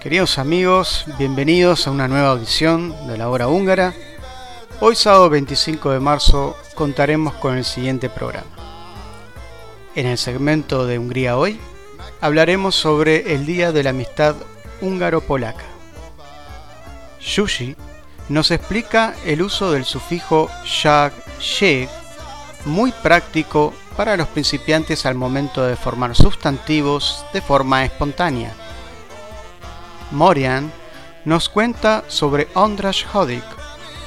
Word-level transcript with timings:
Queridos 0.00 0.38
amigos, 0.38 1.04
bienvenidos 1.16 1.86
a 1.86 1.92
una 1.92 2.08
nueva 2.08 2.30
audición 2.30 3.06
de 3.06 3.16
la 3.16 3.28
hora 3.28 3.46
húngara. 3.46 3.94
Hoy 4.80 4.96
sábado 4.96 5.30
25 5.30 5.92
de 5.92 6.00
marzo 6.00 6.56
contaremos 6.74 7.34
con 7.34 7.56
el 7.56 7.64
siguiente 7.64 8.10
programa. 8.10 8.50
En 9.94 10.06
el 10.06 10.18
segmento 10.18 10.86
de 10.86 10.98
Hungría 10.98 11.36
hoy 11.36 11.60
hablaremos 12.22 12.76
sobre 12.76 13.34
el 13.34 13.44
Día 13.46 13.72
de 13.72 13.82
la 13.82 13.90
Amistad 13.90 14.36
húngaro-polaca. 14.80 15.64
Shushi 17.20 17.74
nos 18.28 18.52
explica 18.52 19.14
el 19.26 19.42
uso 19.42 19.72
del 19.72 19.84
sufijo 19.84 20.48
shag, 20.64 21.12
sheg, 21.40 21.88
muy 22.64 22.92
práctico 22.92 23.74
para 23.96 24.16
los 24.16 24.28
principiantes 24.28 25.04
al 25.04 25.16
momento 25.16 25.66
de 25.66 25.74
formar 25.74 26.14
sustantivos 26.14 27.26
de 27.32 27.40
forma 27.40 27.84
espontánea. 27.84 28.54
Morian 30.12 30.72
nos 31.24 31.48
cuenta 31.48 32.04
sobre 32.06 32.46
Ondras 32.54 33.04
Hodik, 33.12 33.44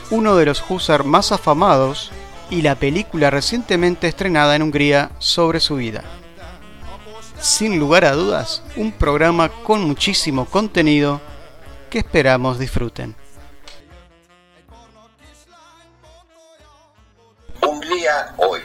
uno 0.10 0.38
de 0.38 0.46
los 0.46 0.64
husar 0.70 1.04
más 1.04 1.34
afamados 1.34 2.12
y 2.50 2.62
la 2.62 2.76
película 2.76 3.30
recientemente 3.30 4.08
estrenada 4.08 4.56
en 4.56 4.62
Hungría 4.62 5.12
sobre 5.20 5.60
su 5.60 5.76
vida. 5.76 6.06
Sin 7.46 7.78
lugar 7.78 8.06
a 8.06 8.14
dudas, 8.14 8.64
un 8.76 8.92
programa 8.92 9.50
con 9.50 9.84
muchísimo 9.84 10.46
contenido 10.46 11.22
que 11.92 12.00
esperamos 12.00 12.58
disfruten. 12.58 13.16
Hungría 17.62 18.34
hoy. 18.38 18.62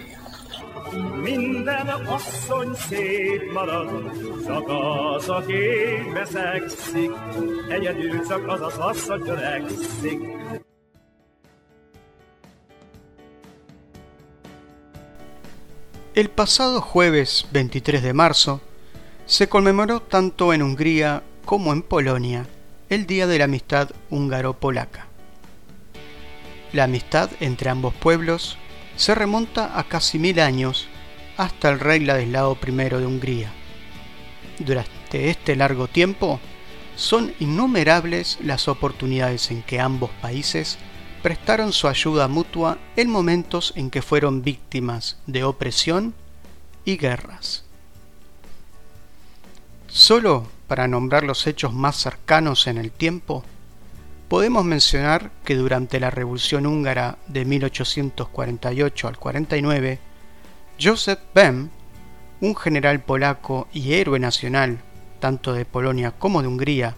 El 16.14 16.31
pasado 16.31 16.81
jueves 16.81 17.47
23 17.53 18.03
de 18.03 18.14
marzo 18.14 18.62
se 19.31 19.48
conmemoró 19.48 20.00
tanto 20.00 20.52
en 20.52 20.61
Hungría 20.61 21.23
como 21.45 21.73
en 21.73 21.83
Polonia 21.83 22.48
el 22.89 23.07
Día 23.07 23.29
de 23.29 23.39
la 23.39 23.45
Amistad 23.45 23.91
húngaro-polaca. 24.11 25.07
La 26.73 26.83
amistad 26.85 27.30
entre 27.39 27.70
ambos 27.70 27.95
pueblos 27.95 28.58
se 28.96 29.14
remonta 29.14 29.79
a 29.79 29.85
casi 29.85 30.18
mil 30.18 30.41
años 30.41 30.89
hasta 31.36 31.70
el 31.70 31.79
rey 31.79 32.01
Ladislao 32.01 32.58
I 32.61 32.73
de 32.73 33.07
Hungría. 33.07 33.52
Durante 34.58 35.30
este 35.30 35.55
largo 35.55 35.86
tiempo, 35.86 36.41
son 36.97 37.33
innumerables 37.39 38.36
las 38.42 38.67
oportunidades 38.67 39.52
en 39.52 39.62
que 39.62 39.79
ambos 39.79 40.11
países 40.20 40.77
prestaron 41.23 41.73
su 41.73 41.86
ayuda 41.86 42.27
mutua 42.27 42.79
en 42.97 43.08
momentos 43.08 43.74
en 43.77 43.91
que 43.91 44.02
fueron 44.02 44.42
víctimas 44.42 45.18
de 45.29 45.45
opresión 45.45 46.14
y 46.85 46.97
guerras. 46.97 47.70
Solo 49.90 50.46
para 50.68 50.86
nombrar 50.86 51.24
los 51.24 51.48
hechos 51.48 51.73
más 51.73 51.96
cercanos 51.96 52.68
en 52.68 52.78
el 52.78 52.92
tiempo, 52.92 53.42
podemos 54.28 54.64
mencionar 54.64 55.33
que 55.45 55.56
durante 55.56 55.98
la 55.98 56.11
Revolución 56.11 56.64
húngara 56.64 57.18
de 57.27 57.45
1848 57.45 59.08
al 59.08 59.18
49, 59.18 59.98
Joseph 60.80 61.18
Bem, 61.34 61.70
un 62.40 62.55
general 62.55 63.00
polaco 63.00 63.67
y 63.73 63.95
héroe 63.95 64.20
nacional, 64.20 64.79
tanto 65.18 65.52
de 65.52 65.64
Polonia 65.64 66.12
como 66.12 66.40
de 66.40 66.46
Hungría, 66.46 66.95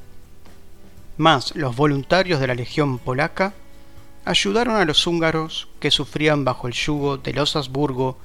más 1.17 1.57
los 1.57 1.75
voluntarios 1.75 2.41
de 2.41 2.47
la 2.47 2.55
Legión 2.55 2.99
polaca, 2.99 3.55
ayudaron 4.27 4.77
a 4.77 4.85
los 4.85 5.07
húngaros 5.07 5.67
que 5.81 5.91
sufrían 5.91 6.45
bajo 6.45 6.67
el 6.69 6.75
yugo 6.75 7.17
de 7.17 7.33
los 7.33 7.57
Habsburgo 7.57 8.19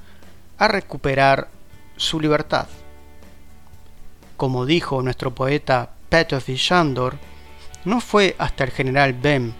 a 0.58 0.68
recuperar 0.68 1.48
su 1.96 2.20
libertad. 2.20 2.68
Como 4.38 4.66
dijo 4.66 5.02
nuestro 5.02 5.34
poeta 5.34 5.90
Petr 6.08 6.40
Shandor, 6.40 7.18
no 7.84 8.00
fue 8.00 8.36
hasta 8.38 8.62
el 8.62 8.70
general 8.70 9.12
Bem, 9.12 9.52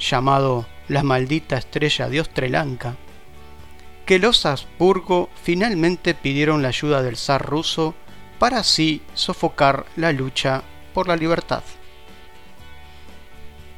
llamado 0.00 0.66
la 0.88 1.02
maldita 1.02 1.58
estrella 1.58 2.08
de 2.08 2.22
Ostrelanka, 2.22 2.96
que 4.06 4.18
los 4.18 4.46
Habsburgo 4.46 5.28
finalmente 5.42 6.14
pidieron 6.14 6.62
la 6.62 6.68
ayuda 6.68 7.02
del 7.02 7.18
zar 7.18 7.44
ruso 7.44 7.94
para 8.38 8.60
así 8.60 9.02
sofocar 9.12 9.84
la 9.94 10.10
lucha 10.10 10.62
por 10.94 11.06
la 11.06 11.16
libertad. 11.16 11.62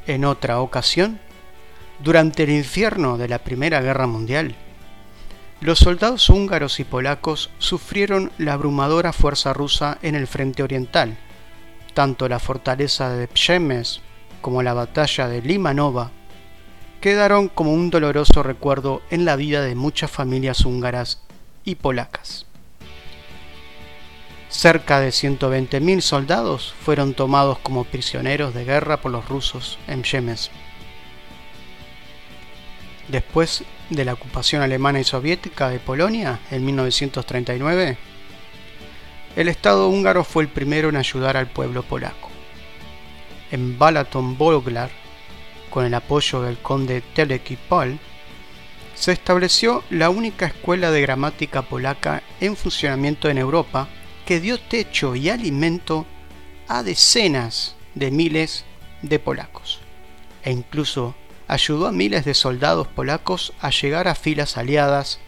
En 0.06 0.24
otra 0.24 0.60
ocasión, 0.60 1.18
durante 1.98 2.44
el 2.44 2.50
infierno 2.50 3.18
de 3.18 3.26
la 3.26 3.40
Primera 3.40 3.80
Guerra 3.80 4.06
Mundial, 4.06 4.54
los 5.60 5.78
soldados 5.78 6.28
húngaros 6.28 6.80
y 6.80 6.84
polacos 6.84 7.50
sufrieron 7.58 8.30
la 8.36 8.52
abrumadora 8.52 9.12
fuerza 9.12 9.52
rusa 9.52 9.98
en 10.02 10.14
el 10.14 10.26
frente 10.26 10.62
oriental. 10.62 11.16
Tanto 11.94 12.28
la 12.28 12.38
fortaleza 12.38 13.10
de 13.10 13.26
Pshemes 13.26 14.00
como 14.42 14.62
la 14.62 14.74
batalla 14.74 15.28
de 15.28 15.40
Limanova 15.40 16.10
quedaron 17.00 17.48
como 17.48 17.72
un 17.72 17.88
doloroso 17.88 18.42
recuerdo 18.42 19.00
en 19.10 19.24
la 19.24 19.36
vida 19.36 19.62
de 19.62 19.74
muchas 19.74 20.10
familias 20.10 20.64
húngaras 20.64 21.22
y 21.64 21.76
polacas. 21.76 22.44
Cerca 24.48 25.00
de 25.00 25.08
120.000 25.08 26.00
soldados 26.00 26.74
fueron 26.84 27.14
tomados 27.14 27.58
como 27.58 27.84
prisioneros 27.84 28.54
de 28.54 28.64
guerra 28.64 29.00
por 29.00 29.10
los 29.10 29.28
rusos 29.28 29.78
en 29.88 30.02
Pshemes 30.02 30.50
después 33.08 33.64
de 33.90 34.04
la 34.04 34.14
ocupación 34.14 34.62
alemana 34.62 35.00
y 35.00 35.04
soviética 35.04 35.68
de 35.68 35.78
Polonia 35.78 36.40
en 36.50 36.64
1939, 36.64 37.96
el 39.36 39.48
Estado 39.48 39.88
húngaro 39.88 40.24
fue 40.24 40.42
el 40.42 40.48
primero 40.48 40.88
en 40.88 40.96
ayudar 40.96 41.36
al 41.36 41.46
pueblo 41.46 41.82
polaco. 41.82 42.30
En 43.50 43.78
Balaton 43.78 44.36
Bolglar, 44.36 44.90
con 45.70 45.84
el 45.84 45.94
apoyo 45.94 46.42
del 46.42 46.58
conde 46.58 47.02
Teleki 47.14 47.56
Pol, 47.56 47.98
se 48.94 49.12
estableció 49.12 49.84
la 49.90 50.08
única 50.08 50.46
escuela 50.46 50.90
de 50.90 51.02
gramática 51.02 51.62
polaca 51.62 52.22
en 52.40 52.56
funcionamiento 52.56 53.28
en 53.28 53.36
Europa 53.36 53.88
que 54.24 54.40
dio 54.40 54.58
techo 54.58 55.14
y 55.14 55.28
alimento 55.28 56.06
a 56.66 56.82
decenas 56.82 57.76
de 57.94 58.10
miles 58.10 58.64
de 59.02 59.18
polacos 59.18 59.80
e 60.42 60.50
incluso 60.50 61.14
ayudó 61.48 61.86
a 61.86 61.92
miles 61.92 62.24
de 62.24 62.34
soldados 62.34 62.86
polacos 62.88 63.52
a 63.60 63.70
llegar 63.70 64.08
a 64.08 64.14
filas 64.14 64.56
aliadas 64.56 65.18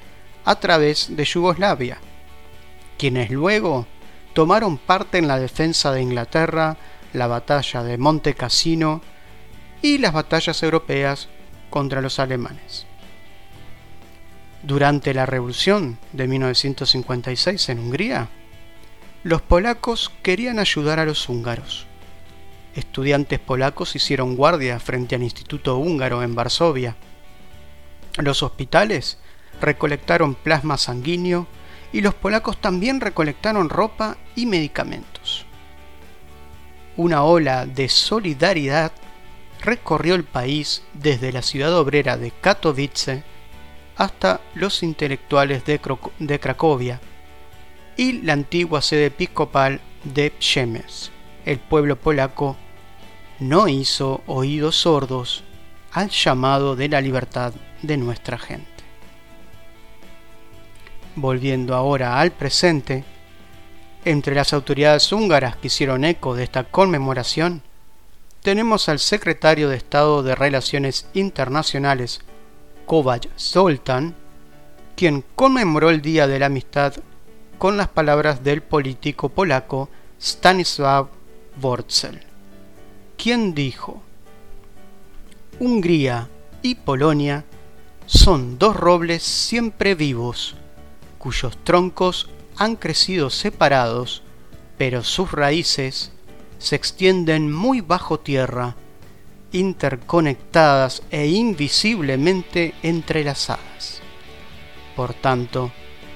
a 0.44 0.60
través 0.60 1.16
de 1.16 1.24
Yugoslavia, 1.24 1.98
quienes 2.96 3.30
luego 3.30 3.86
tomaron 4.32 4.78
parte 4.78 5.18
en 5.18 5.28
la 5.28 5.38
defensa 5.38 5.92
de 5.92 6.02
Inglaterra, 6.02 6.76
la 7.12 7.26
batalla 7.26 7.82
de 7.82 7.98
Monte 7.98 8.34
Cassino 8.34 9.02
y 9.82 9.98
las 9.98 10.12
batallas 10.12 10.62
europeas 10.62 11.28
contra 11.70 12.00
los 12.00 12.18
alemanes. 12.18 12.86
Durante 14.62 15.14
la 15.14 15.26
Revolución 15.26 15.98
de 16.12 16.26
1956 16.26 17.68
en 17.68 17.78
Hungría, 17.78 18.28
los 19.22 19.42
polacos 19.42 20.12
querían 20.22 20.58
ayudar 20.58 20.98
a 20.98 21.04
los 21.04 21.28
húngaros 21.28 21.87
estudiantes 22.78 23.38
polacos 23.38 23.94
hicieron 23.96 24.36
guardia 24.36 24.78
frente 24.80 25.14
al 25.14 25.22
Instituto 25.22 25.76
Húngaro 25.76 26.22
en 26.22 26.34
Varsovia. 26.34 26.96
Los 28.16 28.42
hospitales 28.42 29.18
recolectaron 29.60 30.34
plasma 30.34 30.76
sanguíneo 30.76 31.46
y 31.92 32.00
los 32.00 32.14
polacos 32.14 32.60
también 32.60 33.00
recolectaron 33.00 33.68
ropa 33.68 34.16
y 34.36 34.46
medicamentos. 34.46 35.44
una 36.96 37.22
ola 37.22 37.64
de 37.64 37.88
solidaridad 37.88 38.90
recorrió 39.60 40.16
el 40.16 40.24
país 40.24 40.82
desde 40.94 41.32
la 41.32 41.42
ciudad 41.42 41.72
obrera 41.76 42.16
de 42.16 42.32
Katowice 42.32 43.22
hasta 43.96 44.40
los 44.54 44.82
intelectuales 44.82 45.64
de, 45.64 45.80
Cracovia 46.40 47.00
y 47.96 48.22
la 48.22 48.32
antigua 48.32 48.82
sede 48.82 49.06
episcopal 49.06 49.80
de 50.04 50.30
Przemysl. 50.30 51.10
El 51.44 51.58
pueblo 51.58 51.96
polaco 51.96 52.56
no 53.40 53.68
hizo 53.68 54.22
oídos 54.26 54.76
sordos 54.76 55.44
al 55.92 56.10
llamado 56.10 56.76
de 56.76 56.88
la 56.88 57.00
libertad 57.00 57.52
de 57.82 57.96
nuestra 57.96 58.38
gente. 58.38 58.66
Volviendo 61.14 61.74
ahora 61.74 62.20
al 62.20 62.32
presente, 62.32 63.04
entre 64.04 64.34
las 64.34 64.52
autoridades 64.52 65.12
húngaras 65.12 65.56
que 65.56 65.66
hicieron 65.68 66.04
eco 66.04 66.34
de 66.34 66.44
esta 66.44 66.64
conmemoración, 66.64 67.62
tenemos 68.42 68.88
al 68.88 68.98
secretario 68.98 69.68
de 69.68 69.76
Estado 69.76 70.22
de 70.22 70.34
Relaciones 70.34 71.08
Internacionales, 71.14 72.20
Kovács 72.86 73.28
Zoltán, 73.38 74.14
quien 74.96 75.24
conmemoró 75.34 75.90
el 75.90 76.02
Día 76.02 76.26
de 76.26 76.38
la 76.38 76.46
Amistad 76.46 76.94
con 77.58 77.76
las 77.76 77.88
palabras 77.88 78.42
del 78.42 78.62
político 78.62 79.28
polaco 79.28 79.88
Stanisław 80.20 81.08
Wurzel, 81.60 82.20
quien 83.18 83.54
dijo, 83.54 84.00
Hungría 85.58 86.28
y 86.62 86.76
Polonia 86.76 87.44
son 88.06 88.58
dos 88.58 88.76
robles 88.76 89.24
siempre 89.24 89.94
vivos, 89.96 90.54
cuyos 91.18 91.58
troncos 91.64 92.30
han 92.56 92.76
crecido 92.76 93.28
separados, 93.28 94.22
pero 94.78 95.02
sus 95.02 95.32
raíces 95.32 96.12
se 96.58 96.76
extienden 96.76 97.52
muy 97.52 97.80
bajo 97.80 98.20
tierra, 98.20 98.76
interconectadas 99.50 101.02
e 101.10 101.26
invisiblemente 101.26 102.74
entrelazadas. 102.84 104.00
Por 104.94 105.12
tanto, 105.14 105.72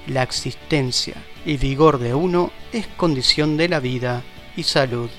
la 0.07 0.23
existencia 0.23 1.17
y 1.45 1.57
vigor 1.57 1.99
de 1.99 2.15
uno 2.15 2.53
es 2.73 2.87
condición 2.87 3.57
de 3.57 3.69
la 3.69 3.81
vida 3.81 4.23
y 4.57 4.63
salud 4.63 5.11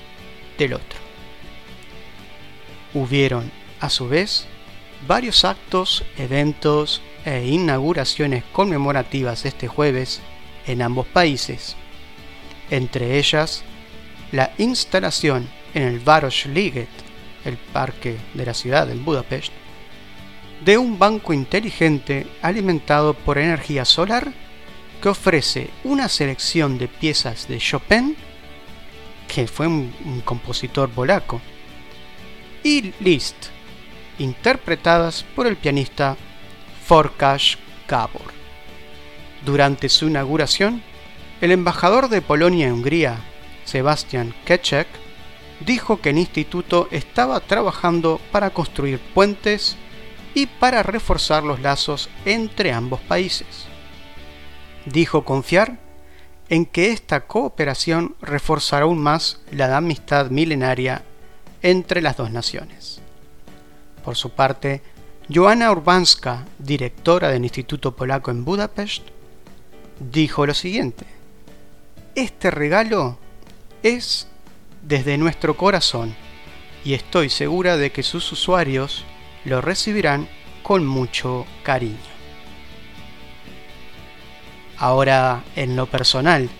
del 0.58 0.74
otro. 0.74 1.03
Hubieron, 2.94 3.50
a 3.80 3.90
su 3.90 4.08
vez, 4.08 4.46
varios 5.06 5.44
actos, 5.44 6.04
eventos 6.16 7.02
e 7.24 7.46
inauguraciones 7.46 8.44
conmemorativas 8.52 9.44
este 9.44 9.68
jueves 9.68 10.20
en 10.66 10.80
ambos 10.80 11.06
países, 11.06 11.76
entre 12.70 13.18
ellas 13.18 13.64
la 14.32 14.52
instalación 14.58 15.48
en 15.74 15.82
el 15.82 16.00
Városliget, 16.00 16.88
el 17.44 17.56
parque 17.56 18.16
de 18.32 18.46
la 18.46 18.54
ciudad 18.54 18.86
de 18.86 18.94
Budapest, 18.94 19.52
de 20.64 20.78
un 20.78 20.98
banco 20.98 21.32
inteligente 21.32 22.26
alimentado 22.40 23.14
por 23.14 23.38
energía 23.38 23.84
solar 23.84 24.32
que 25.02 25.08
ofrece 25.10 25.70
una 25.84 26.08
selección 26.08 26.78
de 26.78 26.88
piezas 26.88 27.46
de 27.48 27.58
Chopin, 27.58 28.16
que 29.28 29.46
fue 29.46 29.66
un, 29.66 30.22
compositor 30.24 30.88
polaco, 30.88 31.40
y 32.64 32.94
Liszt, 32.98 33.36
interpretadas 34.18 35.24
por 35.36 35.46
el 35.46 35.56
pianista 35.56 36.16
Forkash 36.86 37.56
Gabor. 37.86 38.32
Durante 39.44 39.88
su 39.90 40.08
inauguración, 40.08 40.82
el 41.40 41.52
embajador 41.52 42.08
de 42.08 42.22
Polonia 42.22 42.66
en 42.66 42.72
Hungría, 42.72 43.18
Sebastian 43.64 44.34
Keczek, 44.46 44.88
dijo 45.60 46.00
que 46.00 46.10
el 46.10 46.18
instituto 46.18 46.88
estaba 46.90 47.38
trabajando 47.40 48.18
para 48.32 48.50
construir 48.50 48.98
puentes 48.98 49.76
y 50.34 50.46
para 50.46 50.82
reforzar 50.82 51.44
los 51.44 51.60
lazos 51.60 52.08
entre 52.24 52.72
ambos 52.72 53.00
países. 53.00 53.66
Dijo 54.86 55.24
confiar 55.24 55.78
en 56.48 56.64
que 56.64 56.92
esta 56.92 57.26
cooperación 57.26 58.16
reforzará 58.20 58.84
aún 58.84 58.98
más 58.98 59.42
la 59.50 59.76
amistad 59.76 60.30
milenaria 60.30 61.04
entre 61.64 62.02
las 62.02 62.18
dos 62.18 62.30
naciones. 62.30 63.00
Por 64.04 64.16
su 64.16 64.30
parte, 64.30 64.82
Joanna 65.34 65.72
Urbanska, 65.72 66.44
directora 66.58 67.30
del 67.30 67.42
Instituto 67.42 67.96
Polaco 67.96 68.30
en 68.30 68.44
Budapest, 68.44 69.02
dijo 69.98 70.44
lo 70.46 70.52
siguiente, 70.52 71.06
Este 72.14 72.50
regalo 72.50 73.18
es 73.82 74.28
desde 74.82 75.16
nuestro 75.16 75.56
corazón 75.56 76.14
y 76.84 76.92
estoy 76.92 77.30
segura 77.30 77.78
de 77.78 77.90
que 77.90 78.02
sus 78.02 78.30
usuarios 78.30 79.06
lo 79.46 79.62
recibirán 79.62 80.28
con 80.62 80.86
mucho 80.86 81.46
cariño. 81.62 81.96
Ahora, 84.76 85.42
en 85.56 85.76
lo 85.76 85.86
personal, 85.86 86.50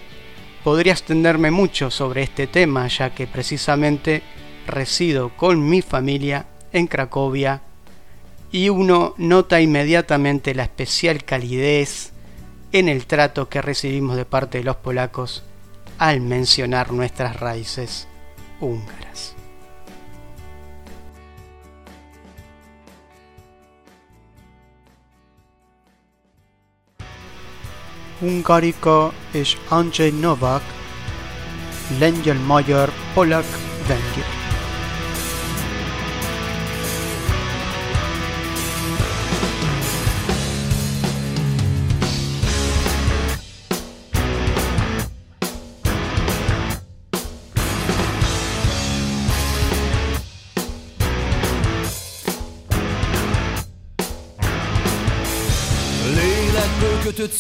podría 0.63 0.95
extenderme 0.95 1.51
mucho 1.51 1.91
sobre 1.91 2.23
este 2.23 2.47
tema 2.47 2.89
ya 2.89 3.11
que 3.11 3.27
precisamente 3.27 4.23
resido 4.67 5.31
con 5.37 5.69
mi 5.69 5.83
familia 5.83 6.47
en 6.73 6.87
Cracovia 6.87 7.63
y 8.51 8.69
uno 8.69 9.15
nota 9.19 9.61
inmediatamente 9.61 10.55
la 10.55 10.65
especial 10.65 11.25
calidez 11.25 12.13
en 12.73 12.89
el 12.89 13.07
trato 13.07 13.49
que 13.49 13.63
recibimos 13.63 14.17
de 14.17 14.25
parte 14.25 14.59
de 14.59 14.65
los 14.65 14.77
polacos 14.77 15.45
al 15.99 16.21
mencionar 16.21 16.93
nuestras 16.93 17.39
raíces 17.39 18.09
húngaras. 18.61 19.35
Hungarika 28.21 29.11
és 29.33 29.57
Andrzej 29.69 30.13
Novak, 30.13 30.63
lengyel-magyar, 31.99 32.93
polak-vengér. 33.15 34.34
kötött 34.34 34.34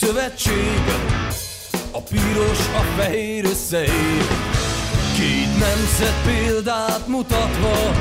szövetség 0.00 0.82
A 1.90 2.00
piros, 2.00 2.58
a 2.58 2.82
fehér 2.96 3.44
összeér 3.44 4.26
Két 5.16 5.58
nemzet 5.58 6.14
példát 6.24 7.06
mutatva 7.06 7.92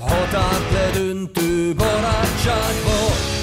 Határt 0.00 0.72
ledöntő 0.72 1.74
barátságba. 1.74 2.98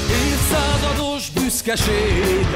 Évszázados 0.09 1.29
büszkeség 1.29 2.47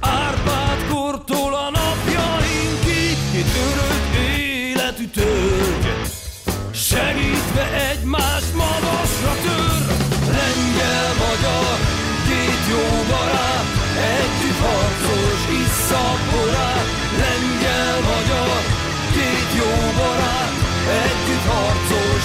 Árpád 0.00 0.86
kortól 0.92 1.54
a 1.54 1.70
napjainkig 1.70 3.16
Kitörött 3.32 4.14
életű 4.38 5.06
törgy 5.06 5.86
Segítve 6.72 7.88
egymást 7.90 8.54
magasra 8.54 9.32
tör 9.42 9.96
Lengyel-magyar, 10.26 11.78
két 12.28 12.62
jó 12.70 13.04
barát 13.08 13.59
harcos 14.64 15.40
visszapora, 15.50 16.70
lengyel 17.22 17.96
magyar, 18.10 18.60
két 19.14 19.50
jó 19.60 19.72
barát, 19.98 20.54
együtt 21.04 21.46
harcos 21.52 22.24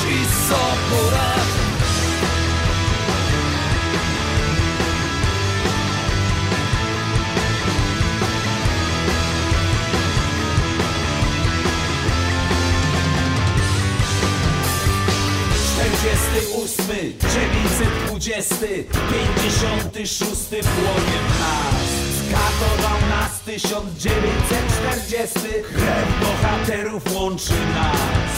ósmy, 16.65 17.15
dziewięćset 17.19 18.05
dwudziesty, 18.05 18.83
pięćdziesiąty 19.09 20.07
szósty 20.07 20.59
płonie 20.61 21.19
w 21.27 21.39
nas. 21.39 22.04
Katował 22.31 22.99
nas 23.09 23.39
1940 23.45 25.39
Krew 25.75 26.07
bohaterów 26.21 27.15
łączy 27.15 27.53
nas. 27.75 28.35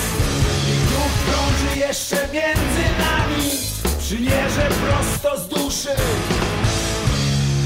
I 0.67 0.75
duch 0.89 1.13
krąży 1.25 1.79
jeszcze 1.79 2.15
między 2.33 2.85
nami. 2.99 3.47
Przymierze 3.99 4.69
prosto 4.81 5.37
z 5.39 5.47
duszy. 5.47 5.95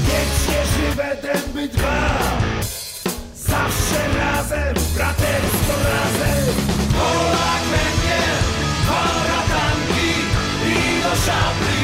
Wiecznie 0.06 0.60
żywe 0.76 1.16
dęby 1.22 1.68
dwa. 1.68 2.00
Zawsze 3.36 3.98
razem, 4.18 4.74
bratersko 4.94 5.74
razem. 5.84 6.54
Polak, 6.98 7.62
kręgnie, 7.70 8.22
para 8.88 9.40
tanki. 9.52 10.12
I 10.66 11.02
do 11.02 11.12
szabli, 11.26 11.82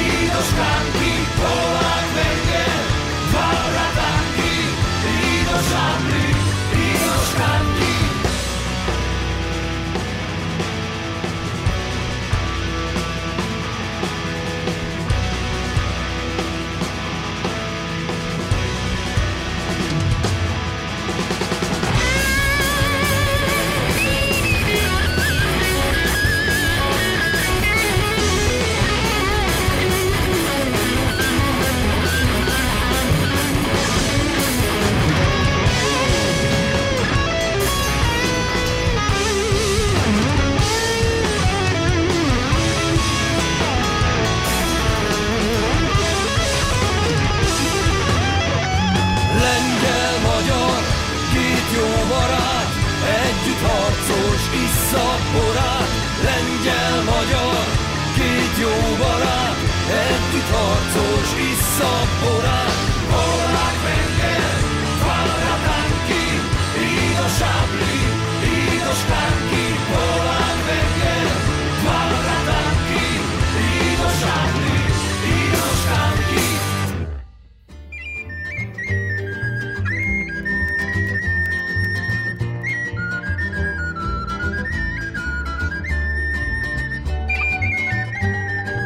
i 0.00 0.02
do 0.28 0.40
szklanki. 0.42 1.12
Pola 1.36 1.94
alright. 3.44 4.03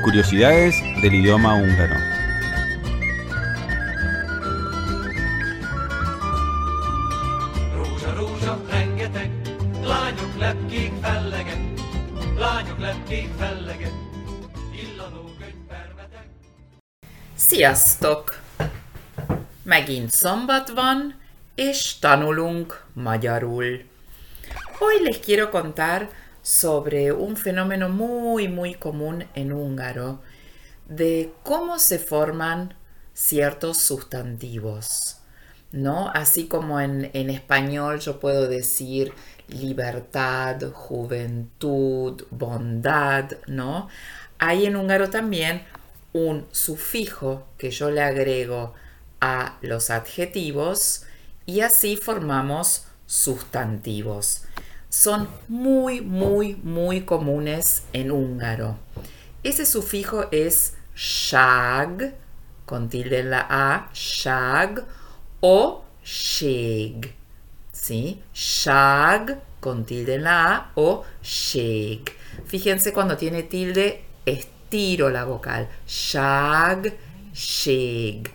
Curiosidades 0.08 0.80
del 1.02 1.12
idioma 1.12 1.52
húngaro. 1.52 1.94
Sziasztok! 17.34 18.40
Megint 19.62 20.10
szombat 20.10 20.68
van, 20.68 21.14
és 21.54 21.98
tanulunk 21.98 22.84
magyarul. 22.92 23.84
Hoy 24.78 25.02
les 25.02 25.20
quiero 25.20 25.48
contar 25.48 26.08
sobre 26.48 27.12
un 27.12 27.36
fenómeno 27.36 27.90
muy, 27.90 28.48
muy 28.48 28.72
común 28.72 29.26
en 29.34 29.52
húngaro, 29.52 30.22
de 30.88 31.30
cómo 31.42 31.78
se 31.78 31.98
forman 31.98 32.72
ciertos 33.12 33.76
sustantivos. 33.76 35.18
¿No? 35.72 36.08
Así 36.14 36.46
como 36.46 36.80
en, 36.80 37.10
en 37.12 37.28
español 37.28 38.00
yo 38.00 38.18
puedo 38.18 38.48
decir 38.48 39.12
libertad, 39.48 40.58
juventud, 40.72 42.24
bondad, 42.30 43.32
¿no? 43.46 43.88
Hay 44.38 44.64
en 44.64 44.76
húngaro 44.76 45.10
también 45.10 45.64
un 46.14 46.46
sufijo 46.50 47.46
que 47.58 47.70
yo 47.70 47.90
le 47.90 48.00
agrego 48.00 48.72
a 49.20 49.58
los 49.60 49.90
adjetivos 49.90 51.04
y 51.44 51.60
así 51.60 51.96
formamos 51.96 52.86
sustantivos. 53.06 54.44
Son 54.88 55.28
muy, 55.49 56.00
muy, 56.00 56.57
muy 56.57 57.02
comunes 57.02 57.83
en 57.92 58.11
húngaro. 58.11 58.78
Ese 59.42 59.66
sufijo 59.66 60.26
es 60.33 60.75
shag, 60.97 62.14
con 62.64 62.88
tilde 62.88 63.21
en 63.21 63.30
la 63.30 63.47
A, 63.49 63.90
shag 63.92 64.85
o 65.40 65.85
sheg. 66.04 67.14
¿Sí? 67.73 68.23
Shag 68.35 69.40
con 69.61 69.85
tilde 69.85 70.14
en 70.14 70.25
la 70.25 70.54
A 70.54 70.73
o 70.75 71.04
sheg. 71.23 72.11
Fíjense 72.47 72.92
cuando 72.92 73.16
tiene 73.16 73.42
tilde, 73.42 74.04
estiro 74.25 75.11
la 75.11 75.25
vocal. 75.25 75.68
Shag, 75.87 76.97
sheg. 77.35 78.30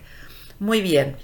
Muy 0.60 0.80
bien. 0.80 1.16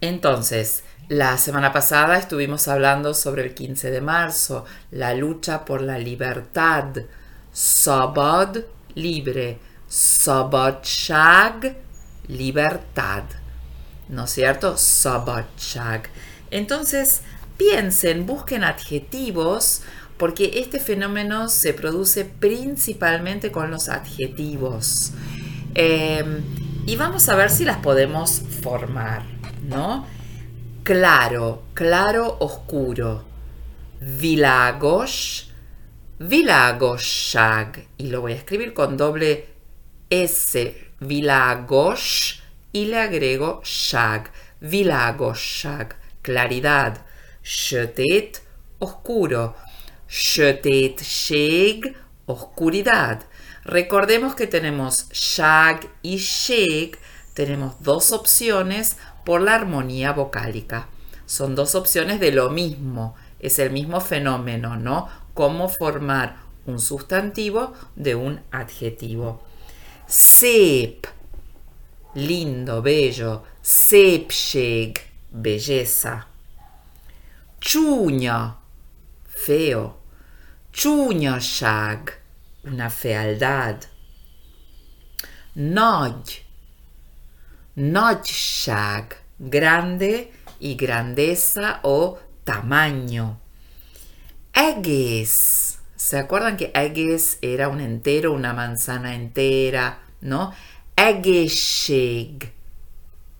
Entonces, 0.00 0.82
la 1.10 1.36
semana 1.38 1.72
pasada 1.72 2.16
estuvimos 2.18 2.68
hablando 2.68 3.14
sobre 3.14 3.42
el 3.42 3.52
15 3.52 3.90
de 3.90 4.00
marzo, 4.00 4.64
la 4.92 5.12
lucha 5.12 5.64
por 5.64 5.82
la 5.82 5.98
libertad. 5.98 6.84
Szabad, 7.52 8.58
libre. 8.94 9.58
Szabadság, 9.88 11.76
libertad. 12.28 13.24
¿No 14.08 14.26
es 14.26 14.30
cierto? 14.30 14.76
Szabadság. 14.76 16.10
Entonces, 16.52 17.22
piensen, 17.56 18.24
busquen 18.24 18.62
adjetivos, 18.62 19.82
porque 20.16 20.60
este 20.60 20.78
fenómeno 20.78 21.48
se 21.48 21.74
produce 21.74 22.24
principalmente 22.24 23.50
con 23.50 23.68
los 23.72 23.88
adjetivos. 23.88 25.10
Eh, 25.74 26.40
y 26.86 26.94
vamos 26.94 27.28
a 27.28 27.34
ver 27.34 27.50
si 27.50 27.64
las 27.64 27.78
podemos 27.78 28.42
formar, 28.62 29.24
¿no? 29.68 30.06
Claro, 30.82 31.64
claro, 31.74 32.36
oscuro. 32.40 33.24
Vilagos, 34.00 35.50
vilagosság. 36.18 37.86
Y 37.98 38.08
lo 38.08 38.22
voy 38.22 38.32
a 38.32 38.36
escribir 38.36 38.72
con 38.72 38.96
doble 38.96 39.48
S, 40.08 40.92
vilagos, 41.00 42.42
y 42.72 42.86
le 42.86 42.98
agrego 42.98 43.60
shag, 43.62 44.30
vilagosság, 44.60 45.96
claridad. 46.22 47.04
Sötét, 47.42 48.42
oscuro. 48.78 49.54
Sötétség, 50.06 51.96
oscuridad. 52.24 53.26
Recordemos 53.64 54.34
que 54.34 54.46
tenemos 54.46 55.06
shag 55.12 55.88
y 56.00 56.16
sheg, 56.16 56.98
tenemos 57.34 57.80
dos 57.80 58.10
opciones 58.10 58.96
por 59.24 59.40
la 59.40 59.54
armonía 59.54 60.12
vocálica. 60.12 60.88
Son 61.26 61.54
dos 61.54 61.74
opciones 61.74 62.20
de 62.20 62.32
lo 62.32 62.50
mismo, 62.50 63.14
es 63.38 63.58
el 63.58 63.70
mismo 63.70 64.00
fenómeno, 64.00 64.76
¿no? 64.76 65.08
Cómo 65.34 65.68
formar 65.68 66.36
un 66.66 66.80
sustantivo 66.80 67.72
de 67.96 68.14
un 68.14 68.40
adjetivo. 68.50 69.42
Sep, 70.06 71.06
lindo, 72.14 72.82
bello. 72.82 73.44
Szépség, 73.60 74.98
belleza. 75.30 76.26
Csúnya, 77.58 78.56
feo. 79.26 79.98
Csúnyaság, 80.70 82.22
una 82.64 82.88
fealdad. 82.88 83.88
Nagy, 85.52 86.44
nagyság, 87.74 89.22
grande 89.36 90.30
y 90.58 90.74
grandeza 90.74 91.80
o 91.82 92.18
tamaño. 92.44 93.38
Egész. 94.52 95.78
¿Se 95.96 96.18
acuerdan 96.18 96.56
que 96.56 96.70
egész 96.74 97.36
era 97.40 97.68
un 97.68 97.80
entero, 97.80 98.32
una 98.32 98.52
manzana 98.52 99.14
entera, 99.14 99.98
no? 100.20 100.52
Egészség 100.94 102.52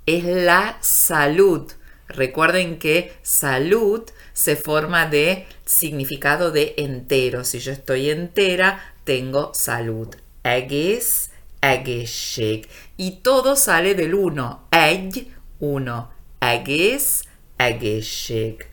es 0.06 0.24
la 0.24 0.78
salud. 0.80 1.72
Recuerden 2.08 2.78
que 2.78 3.12
salud 3.22 4.02
se 4.32 4.56
forma 4.56 5.06
de 5.06 5.46
significado 5.64 6.50
de 6.50 6.74
entero. 6.78 7.44
Si 7.44 7.60
yo 7.60 7.72
estoy 7.72 8.10
entera, 8.10 8.94
tengo 9.04 9.52
salud. 9.54 10.16
Egész, 10.42 11.30
egészség. 11.60 12.66
Y 13.00 13.22
todo 13.22 13.56
sale 13.56 13.94
del 13.94 14.12
uno. 14.12 14.66
Egy, 14.68 15.32
uno. 15.58 16.12
Egész, 16.38 17.24
egészség. 17.56 18.66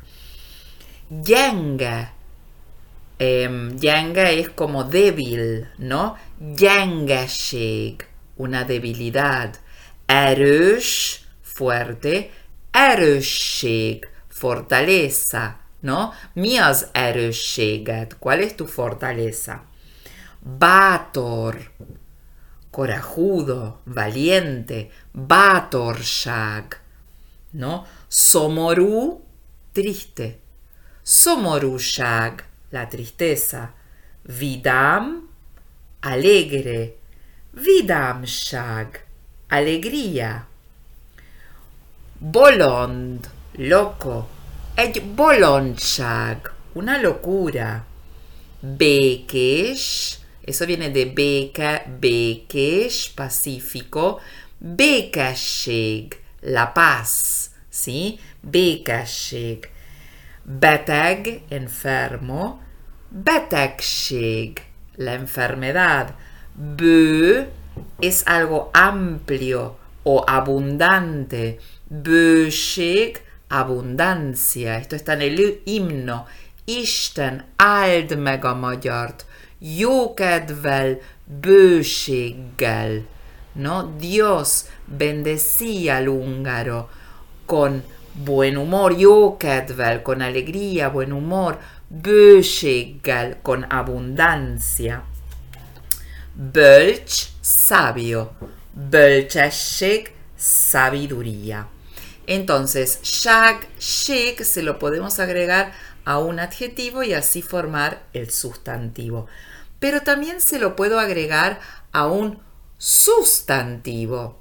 Gyenge. 1.08 2.14
Gyenge 3.78 4.38
es 4.38 4.50
como 4.56 4.84
débil, 4.84 5.68
¿no? 5.78 6.18
Gyengeség, 6.56 8.08
una 8.36 8.64
debilidad. 8.64 9.60
Erős, 10.06 11.22
fuerte. 11.42 12.30
Erősség, 12.72 14.10
fortaleza, 14.28 15.60
¿no? 15.80 16.10
Mi 16.34 16.58
az 16.58 16.88
erősséged? 16.92 18.16
¿Cuál 18.20 18.40
es 18.40 18.56
tu 18.56 18.66
fortaleza? 18.66 19.64
Bátor, 20.58 21.72
corajudo, 22.78 23.82
valiente. 23.86 24.90
Bátorság, 25.12 26.82
¿no? 27.50 27.86
Szomorú, 28.08 29.24
triste. 29.72 30.38
Szomorúság, 31.02 32.46
la 32.70 32.88
tristeza. 32.88 33.74
Vidám, 34.22 35.30
alegre. 36.02 36.94
Vidámság, 37.52 39.06
alegría. 39.50 40.48
Bolond, 42.20 43.30
loco. 43.56 44.28
Egy 44.76 45.04
bolondság, 45.16 46.54
una 46.74 47.02
locura. 47.02 47.86
Békés, 48.60 50.18
eso 50.48 50.66
viene 50.66 50.90
de 50.90 51.06
béke, 51.06 51.86
békés, 52.00 53.10
pacífico. 53.10 54.20
Békesség, 54.60 56.16
la 56.42 56.72
paz, 56.74 57.52
¿sí? 57.70 58.18
Békesség. 58.42 59.70
Beteg, 60.44 61.42
enfermo. 61.50 62.62
Betegség, 63.10 64.62
la 64.96 65.12
enfermedad. 65.12 66.14
Bő, 66.76 67.52
es 68.00 68.22
algo 68.26 68.70
amplio 68.72 69.78
o 70.04 70.24
abundante. 70.26 71.56
Bőség, 71.88 73.22
abundancia. 73.48 74.78
Esto 74.78 74.96
está 74.96 75.14
en 75.14 75.22
el 75.22 75.60
himno. 75.66 76.26
Isten 76.66 77.46
áld 77.56 78.18
meg 78.18 78.46
a 78.46 78.56
magyart, 78.56 79.26
jókedvel, 79.60 81.00
bőséggel. 81.42 83.06
¿no? 83.58 83.84
Dios 84.00 84.68
bendecía 84.86 85.98
al 85.98 86.10
húngaro 86.10 86.90
con 87.46 87.84
buen 88.14 88.58
humor, 88.58 88.96
jókedvel, 89.00 90.04
con 90.04 90.22
alegría, 90.22 90.90
buen 90.90 91.12
humor, 91.12 91.60
bőséggel, 91.90 93.38
con 93.42 93.66
abundancia. 93.70 95.04
Bölcs, 96.36 97.34
sabio. 97.42 98.36
Bölcsesség, 98.74 100.14
sabiduría. 100.36 101.68
Entonces, 102.28 103.00
shag, 103.04 103.68
shik 103.80 104.44
se 104.44 104.62
lo 104.62 104.80
podemos 104.80 105.20
agregar 105.20 105.72
a 106.04 106.20
un 106.20 106.40
adjetivo 106.40 107.02
y 107.04 107.14
así 107.14 107.42
formar 107.42 108.04
el 108.14 108.32
sustantivo. 108.32 109.28
Pero 109.80 110.02
también 110.02 110.42
se 110.42 110.60
lo 110.60 110.76
puedo 110.76 111.00
agregar 111.00 111.60
a 111.92 112.08
un 112.08 112.40
sustantivo 112.78 114.40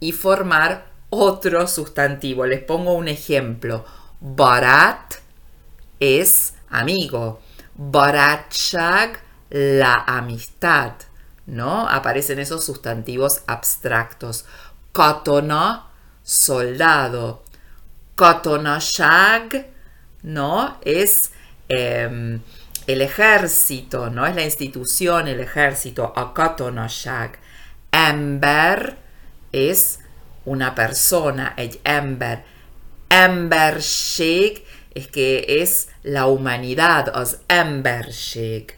y 0.00 0.12
formar 0.12 0.90
otro 1.10 1.66
sustantivo. 1.66 2.46
Les 2.46 2.62
pongo 2.62 2.94
un 2.94 3.08
ejemplo. 3.08 3.84
Barat 4.20 5.14
es 6.00 6.54
amigo. 6.70 7.40
Baratshag, 7.74 9.20
la 9.50 10.04
amistad. 10.06 10.92
¿No? 11.46 11.88
Aparecen 11.88 12.38
esos 12.38 12.64
sustantivos 12.64 13.42
abstractos. 13.46 14.44
Katona, 14.92 15.87
soldado. 16.28 17.42
Katonashag, 18.14 19.66
¿no? 20.22 20.78
Es 20.82 21.30
em, 21.68 22.40
el 22.86 23.00
ejército, 23.00 24.10
¿no? 24.10 24.26
Es 24.26 24.34
la 24.34 24.44
institución, 24.44 25.26
el 25.26 25.40
ejército. 25.40 26.12
Akatonashag. 26.14 27.38
Ember 27.90 28.96
es 29.52 30.00
una 30.44 30.74
persona, 30.74 31.54
el 31.56 31.80
ember. 31.84 32.44
Emberség 33.08 34.64
es 34.94 35.06
que 35.06 35.62
es 35.62 35.88
la 36.02 36.26
humanidad, 36.26 37.10
emberség, 37.48 38.76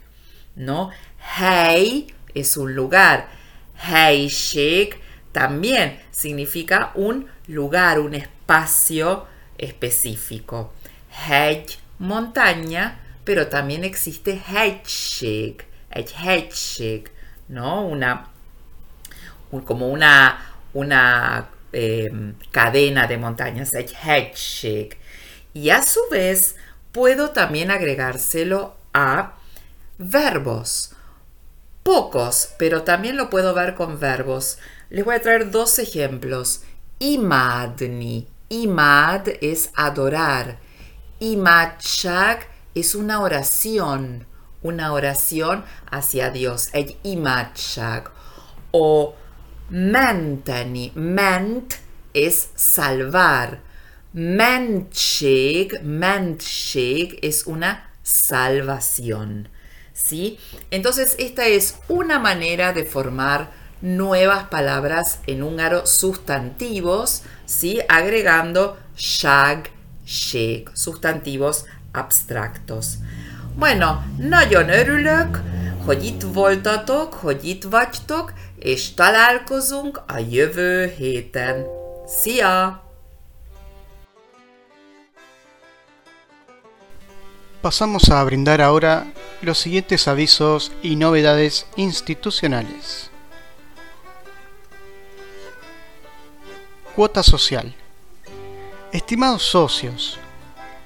¿no? 0.55 0.91
Hei 1.39 2.15
es 2.33 2.57
un 2.57 2.77
lugar. 2.77 3.29
Helység 3.75 5.01
también 5.33 5.99
significa 6.11 6.93
un 6.95 7.29
lugar, 7.51 7.99
un 8.01 8.15
espacio 8.15 9.27
específico. 9.59 10.73
Hegy, 11.29 11.77
montaña, 11.99 13.01
pero 13.25 13.49
también 13.49 13.85
existe 13.85 14.33
egy 15.93 16.13
hegység, 16.25 17.11
¿no? 17.49 17.83
Una, 17.87 18.29
un- 19.51 19.63
como 19.63 19.89
una, 19.89 20.39
una 20.73 21.49
em, 21.73 22.35
cadena 22.51 23.07
de 23.07 23.17
montañas, 23.19 23.73
hegység. 23.75 24.97
Y 25.55 25.71
a 25.71 25.83
su 25.83 26.01
vez 26.11 26.57
puedo 26.93 27.31
también 27.31 27.71
agregárselo 27.71 28.77
a 28.95 29.35
verbos. 29.99 30.93
Pocos, 31.83 32.51
pero 32.59 32.83
también 32.83 33.17
lo 33.17 33.31
puedo 33.31 33.55
ver 33.55 33.75
con 33.75 34.01
verbos. 34.01 34.59
Les 34.91 35.05
voy 35.05 35.17
a 35.17 35.23
traer 35.23 35.51
dos 35.51 35.79
ejemplos. 35.79 36.63
Imadni. 37.01 38.29
Imad 38.51 39.29
es 39.41 39.71
adorar. 39.75 40.59
Imatshak 41.19 42.47
es 42.75 42.95
una 42.95 43.21
oración. 43.21 44.27
Una 44.63 44.93
oración 44.93 45.65
hacia 45.91 46.31
Dios. 46.31 46.69
Egy 46.75 46.99
imatshak. 47.03 48.11
O 48.73 49.15
menteni. 49.71 50.93
Ment 50.95 51.75
es 52.13 52.51
salvar. 52.55 53.63
Mentség, 54.13 55.81
mentség 55.83 57.19
es 57.23 57.47
una 57.47 57.91
salvación. 58.03 59.49
¿Sí? 59.95 60.39
Entonces, 60.71 61.15
esta 61.19 61.47
es 61.47 61.77
una 61.89 62.19
manera 62.19 62.73
de 62.73 62.85
formar 62.85 63.60
nuevas 63.81 64.45
palabras 64.49 65.19
en 65.27 65.43
húngaro 65.43 65.87
sustantivos, 65.87 67.23
¿sí? 67.47 67.81
agregando 67.89 68.77
shag, 68.97 69.71
shég, 70.05 70.69
sustantivos 70.75 71.65
abstractos. 71.93 72.99
Bueno, 73.57 74.03
nagyon 74.19 74.69
örülök, 74.69 75.41
hogy 75.85 76.05
itt 76.05 76.23
voltatok, 76.23 77.15
hogy 77.15 77.45
itt 77.45 77.65
vagytok, 77.65 78.33
és 78.59 78.95
találkozunk 78.95 80.03
a 80.07 80.19
jövő 80.31 80.93
héten. 80.97 81.67
Szia! 82.07 82.85
Pasamos 87.61 88.09
a 88.09 88.25
brindar 88.25 88.61
ahora 88.61 89.05
los 89.41 89.59
siguientes 89.59 90.07
avisos 90.07 90.71
y 90.81 90.95
novedades 90.95 91.67
institucionales. 91.75 93.10
Cuota 97.01 97.23
social. 97.23 97.75
Estimados 98.93 99.43
socios, 99.43 100.19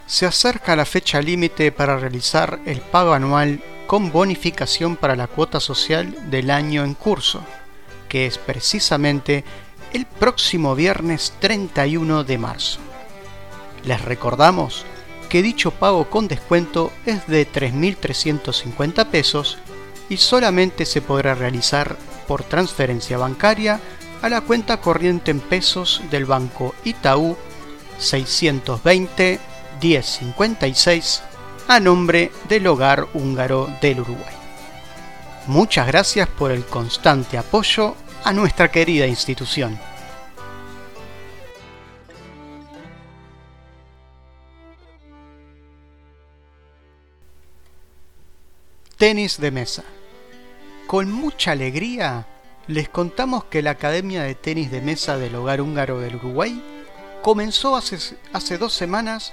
se 0.07 0.27
acerca 0.27 0.77
la 0.77 0.85
fecha 0.85 1.21
límite 1.21 1.73
para 1.73 1.99
realizar 1.99 2.61
el 2.67 2.81
pago 2.81 3.15
anual 3.15 3.61
con 3.89 4.13
bonificación 4.13 4.95
para 4.95 5.17
la 5.17 5.27
cuota 5.27 5.59
social 5.59 6.31
del 6.31 6.53
año 6.53 6.85
en 6.85 6.95
curso, 6.95 7.43
que 8.09 8.27
es 8.27 8.39
precisamente 8.39 9.43
el 9.93 10.07
próximo 10.07 10.77
viernes 10.77 11.33
31 11.41 12.23
de 12.23 12.39
marzo. 12.39 12.79
Les 13.83 14.01
recordamos 14.01 14.87
que 15.29 15.43
dicho 15.43 15.73
pago 15.73 16.11
con 16.11 16.29
descuento 16.29 16.93
es 17.07 17.27
de 17.27 17.45
3.350 17.45 19.11
pesos 19.11 19.59
y 20.09 20.19
solamente 20.19 20.87
se 20.87 21.03
podrá 21.03 21.35
realizar 21.35 21.97
por 22.29 22.45
transferencia 22.45 23.19
bancaria 23.19 23.81
a 24.25 24.31
la 24.31 24.41
cuenta 24.41 24.79
corriente 24.79 25.31
en 25.31 25.39
pesos 25.39 26.01
del 26.11 26.25
Banco 26.25 26.75
Itaú 26.83 27.37
620 27.99 29.39
1056 29.83 31.23
a 31.69 31.79
nombre 31.79 32.33
del 32.49 32.67
Hogar 32.67 33.07
Húngaro 33.13 33.69
del 33.83 34.01
Uruguay. 34.01 34.35
Muchas 35.47 35.87
gracias 35.87 36.27
por 36.27 36.53
el 36.53 36.65
constante 36.65 37.37
apoyo 37.37 37.97
a 38.25 38.33
nuestra 38.33 38.71
querida 38.71 39.07
institución. 39.07 39.79
Tenis 48.97 49.39
de 49.39 49.51
mesa. 49.51 49.85
Con 50.87 51.13
mucha 51.13 51.53
alegría 51.53 52.27
les 52.67 52.89
contamos 52.89 53.45
que 53.45 53.63
la 53.63 53.73
Academia 53.73 54.23
de 54.23 54.35
Tenis 54.35 54.71
de 54.71 54.81
Mesa 54.81 55.19
del 55.19 55.35
Hogar 55.35 55.61
Húngaro 55.61 56.01
del 56.01 56.17
Uruguay 56.17 56.63
comenzó 57.23 57.77
hace, 57.77 58.17
hace 58.33 58.57
dos 58.59 58.73
semanas 58.73 59.33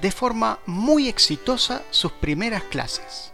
de 0.00 0.10
forma 0.10 0.58
muy 0.66 1.08
exitosa 1.08 1.82
sus 1.90 2.12
primeras 2.12 2.64
clases. 2.64 3.32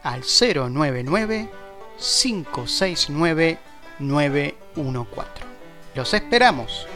al 0.03 0.23
099 0.23 1.51
569 1.99 3.59
914. 3.99 5.31
Los 5.95 6.15
esperamos. 6.15 6.89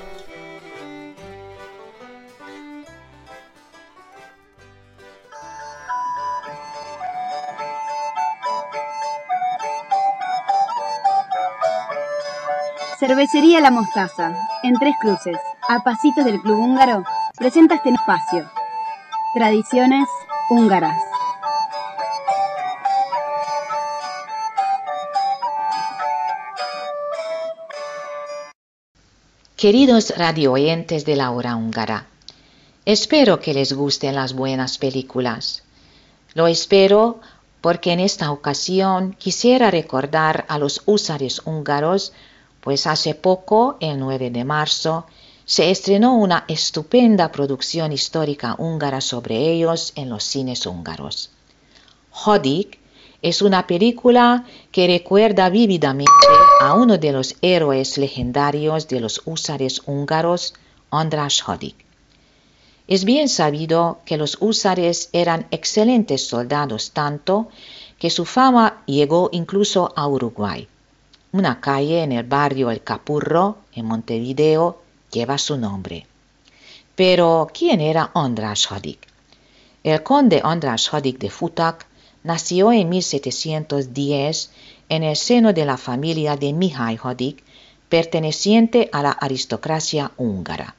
Cervecería 13.19 13.61
La 13.61 13.73
Mostaza, 13.73 14.33
en 14.63 14.75
Tres 14.79 14.95
Cruces, 15.01 15.37
a 15.69 15.83
pasitos 15.83 16.25
del 16.25 16.41
Club 16.41 16.57
Húngaro, 16.57 17.03
presenta 17.37 17.75
este 17.75 17.91
espacio. 17.91 18.49
Tradiciones 19.35 20.07
húngaras. 20.51 20.97
Queridos 29.57 30.17
radio 30.17 30.53
oyentes 30.53 31.05
de 31.05 31.17
la 31.17 31.33
hora 31.33 31.57
húngara, 31.57 32.07
espero 32.85 33.41
que 33.41 33.53
les 33.53 33.73
gusten 33.73 34.15
las 34.15 34.33
buenas 34.33 34.79
películas. 34.79 35.65
Lo 36.35 36.47
espero 36.47 37.19
porque 37.63 37.91
en 37.91 37.99
esta 37.99 38.31
ocasión 38.31 39.13
quisiera 39.19 39.73
recordar 39.73 40.45
a 40.49 40.59
los 40.59 40.83
húsares 40.87 41.43
húngaros, 41.45 42.13
pues 42.61 42.87
hace 42.87 43.15
poco, 43.15 43.77
el 43.81 43.99
9 43.99 44.31
de 44.31 44.45
marzo, 44.45 45.07
se 45.45 45.71
estrenó 45.71 46.17
una 46.17 46.45
estupenda 46.47 47.33
producción 47.33 47.93
histórica 47.93 48.55
húngara 48.59 49.01
sobre 49.01 49.51
ellos 49.51 49.93
en 49.97 50.11
los 50.11 50.25
cines 50.25 50.67
húngaros. 50.67 51.31
Hodik 52.13 52.79
es 53.23 53.43
una 53.43 53.67
película 53.67 54.45
que 54.71 54.87
recuerda 54.87 55.49
vívidamente 55.49 56.13
a 56.61 56.75
uno 56.75 56.99
de 56.99 57.13
los 57.13 57.37
héroes 57.41 57.97
legendarios 57.99 58.89
de 58.89 59.01
los 59.01 59.23
húsares 59.25 59.83
húngaros, 59.87 60.55
András 60.91 61.49
Hodik. 61.49 61.77
Es 62.87 63.05
bien 63.05 63.29
sabido 63.29 64.01
que 64.05 64.17
los 64.17 64.39
húsares 64.41 65.11
eran 65.13 65.47
excelentes 65.51 66.27
soldados 66.27 66.93
tanto 66.93 67.49
que 67.99 68.11
su 68.11 68.25
fama 68.25 68.83
llegó 68.87 69.29
incluso 69.33 69.93
a 69.97 70.07
Uruguay. 70.07 70.69
Una 71.31 71.61
calle 71.61 72.03
en 72.03 72.13
el 72.13 72.25
barrio 72.25 72.71
El 72.71 72.83
Capurro, 72.83 73.59
en 73.75 73.85
Montevideo, 73.85 74.81
lleva 75.13 75.37
su 75.37 75.59
nombre. 75.59 76.07
Pero, 76.97 77.49
¿quién 77.53 77.83
era 77.83 78.11
András 78.15 78.73
Hodik? 78.73 79.07
El 79.85 80.03
conde 80.03 80.41
András 80.43 80.93
Hodik 80.93 81.19
de 81.19 81.29
Futak 81.29 81.87
nació 82.25 82.73
en 82.73 82.89
1710 82.89 84.51
en 84.89 85.03
el 85.03 85.17
seno 85.17 85.53
de 85.53 85.67
la 85.67 85.77
familia 85.77 86.35
de 86.37 86.55
Mihály 86.55 86.99
Hodik, 87.03 87.45
perteneciente 87.91 88.89
a 88.91 89.03
la 89.03 89.13
aristocracia 89.13 90.13
húngara. 90.17 90.77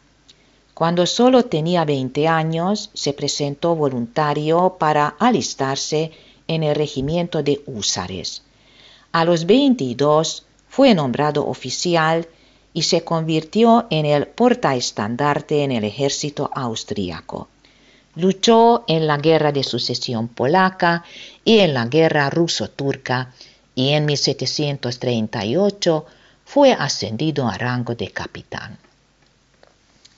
Cuando 0.73 1.05
solo 1.05 1.45
tenía 1.45 1.85
20 1.85 2.27
años, 2.27 2.89
se 2.95 3.13
presentó 3.13 3.75
voluntario 3.75 4.77
para 4.79 5.09
alistarse 5.19 6.12
en 6.47 6.63
el 6.63 6.73
regimiento 6.73 7.43
de 7.43 7.62
húsares. 7.67 8.41
A 9.11 9.25
los 9.25 9.45
22 9.45 10.45
fue 10.67 10.93
nombrado 10.93 11.47
oficial 11.47 12.27
y 12.73 12.83
se 12.83 13.03
convirtió 13.03 13.87
en 13.89 14.05
el 14.05 14.27
portaestandarte 14.27 15.63
en 15.63 15.71
el 15.71 15.83
ejército 15.83 16.51
austríaco. 16.53 17.47
Luchó 18.15 18.83
en 18.87 19.07
la 19.07 19.17
guerra 19.17 19.51
de 19.51 19.63
sucesión 19.63 20.27
polaca 20.27 21.03
y 21.43 21.57
en 21.59 21.73
la 21.73 21.85
guerra 21.85 22.29
ruso-turca 22.29 23.33
y 23.73 23.89
en 23.89 24.05
1738 24.05 26.05
fue 26.45 26.73
ascendido 26.73 27.47
a 27.47 27.57
rango 27.57 27.95
de 27.95 28.11
capitán. 28.11 28.77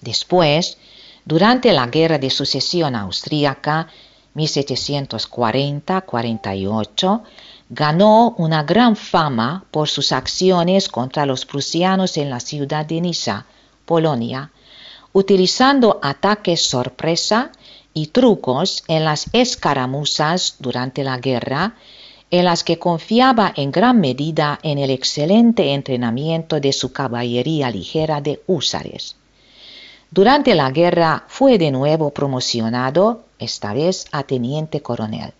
Después, 0.02 0.78
durante 1.26 1.72
la 1.72 1.88
guerra 1.88 2.18
de 2.18 2.30
sucesión 2.30 2.96
austríaca 2.96 3.88
1740-48, 4.36 7.22
ganó 7.74 8.36
una 8.38 8.64
gran 8.64 8.98
fama 8.98 9.64
por 9.72 9.88
sus 9.88 10.12
acciones 10.12 10.90
contra 10.90 11.26
los 11.26 11.46
prusianos 11.46 12.18
en 12.18 12.30
la 12.30 12.42
ciudad 12.42 12.86
de 12.86 13.00
Nisa, 13.00 13.46
Polonia, 13.86 14.52
utilizando 15.14 15.98
ataques 16.04 16.68
sorpresa 16.68 17.54
y 17.94 18.08
trucos 18.08 18.84
en 18.90 19.06
las 19.06 19.28
escaramuzas 19.32 20.58
durante 20.60 21.06
la 21.06 21.18
guerra, 21.18 21.76
en 22.30 22.44
las 22.44 22.66
que 22.66 22.78
confiaba 22.78 23.54
en 23.56 23.72
gran 23.72 24.02
medida 24.02 24.60
en 24.64 24.78
el 24.78 24.90
excelente 24.90 25.74
entrenamiento 25.74 26.60
de 26.60 26.74
su 26.74 26.92
caballería 26.92 27.72
ligera 27.72 28.20
de 28.20 28.42
húsares. 28.48 29.16
Durante 30.10 30.56
la 30.56 30.72
guerra 30.72 31.24
fue 31.30 31.58
de 31.58 31.72
nuevo 31.72 32.10
promocionado, 32.10 33.24
esta 33.40 33.74
vez 33.74 34.08
a 34.12 34.24
teniente 34.24 34.82
coronel. 34.82 35.34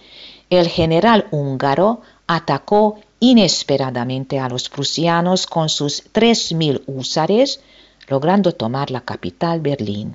el 0.50 0.68
general 0.68 1.26
húngaro 1.32 2.00
atacó 2.28 3.00
inesperadamente 3.18 4.38
a 4.38 4.48
los 4.48 4.68
prusianos 4.68 5.48
con 5.48 5.68
sus 5.68 6.04
3.000 6.12 6.82
húsares, 6.86 7.60
logrando 8.06 8.52
tomar 8.52 8.92
la 8.92 9.00
capital 9.00 9.60
Berlín. 9.60 10.14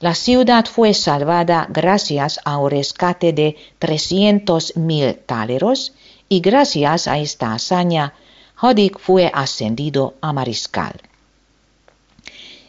La 0.00 0.14
ciudad 0.14 0.66
fue 0.66 0.92
salvada 0.94 1.66
gracias 1.70 2.40
a 2.44 2.58
un 2.58 2.70
rescate 2.70 3.32
de 3.32 3.56
300.000 3.80 5.18
táleros 5.24 5.92
y 6.28 6.40
gracias 6.40 7.06
a 7.06 7.18
esta 7.18 7.52
hazaña, 7.52 8.14
Hodik 8.60 8.98
fue 8.98 9.30
ascendido 9.32 10.14
a 10.20 10.32
mariscal. 10.32 11.00